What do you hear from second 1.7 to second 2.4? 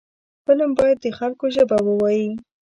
ووايي